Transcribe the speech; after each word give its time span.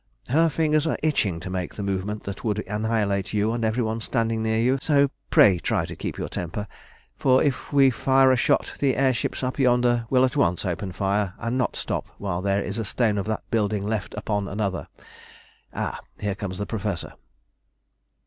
Her 0.29 0.49
fingers 0.49 0.87
are 0.87 0.97
itching 1.03 1.39
to 1.41 1.51
make 1.51 1.75
the 1.75 1.83
movement 1.83 2.23
that 2.23 2.43
would 2.43 2.67
annihilate 2.67 3.33
you 3.33 3.51
and 3.51 3.63
every 3.63 3.83
one 3.83 4.01
standing 4.01 4.41
near 4.41 4.57
you, 4.59 4.79
so 4.81 5.11
pray 5.29 5.59
try 5.59 5.85
keep 5.85 6.17
your 6.17 6.27
temper; 6.27 6.65
for 7.19 7.43
if 7.43 7.71
we 7.71 7.91
fire 7.91 8.31
a 8.31 8.35
shot 8.35 8.73
the 8.79 8.95
air 8.95 9.13
ships 9.13 9.43
up 9.43 9.59
yonder 9.59 10.07
will 10.09 10.25
at 10.25 10.35
once 10.35 10.65
open 10.65 10.91
fire, 10.91 11.35
and 11.37 11.55
not 11.55 11.75
stop 11.75 12.07
while 12.17 12.41
there 12.41 12.63
is 12.63 12.79
a 12.79 12.83
stone 12.83 13.19
of 13.19 13.27
that 13.27 13.43
building 13.51 13.85
left 13.85 14.15
upon 14.15 14.47
another. 14.47 14.87
Ah! 15.71 15.99
here 16.19 16.33
comes 16.33 16.57
the 16.57 16.65
Professor." 16.65 17.13